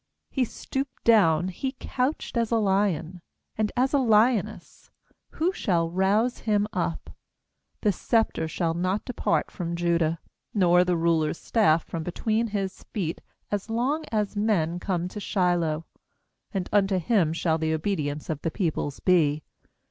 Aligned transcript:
He 0.31 0.45
stooped 0.45 1.03
down, 1.03 1.49
he 1.49 1.75
couched 1.79 2.35
as 2.35 2.49
a 2.49 2.55
lion, 2.55 3.21
And 3.55 3.71
as 3.77 3.93
a 3.93 3.99
lioness; 3.99 4.89
who 5.33 5.53
shall 5.53 5.91
rouse 5.91 6.39
him 6.39 6.65
up? 6.73 7.11
10The 7.83 7.93
sceptre 7.93 8.47
shall 8.47 8.73
not 8.73 9.05
depart 9.05 9.51
from 9.51 9.75
Judah, 9.75 10.17
Nor 10.55 10.83
the 10.83 10.97
ruler's 10.97 11.37
staff 11.37 11.83
from 11.85 12.01
between 12.01 12.47
his 12.47 12.81
feet, 12.85 13.21
As 13.51 13.69
long 13.69 14.03
as 14.11 14.35
men 14.35 14.79
come 14.79 15.07
to 15.07 15.19
Shiloh; 15.19 15.85
And 16.51 16.67
unto 16.73 16.97
him 16.97 17.31
shall 17.31 17.59
the 17.59 17.71
obedience 17.75 18.27
of 18.27 18.41
the 18.41 18.49
peoples 18.49 19.01
be. 19.01 19.43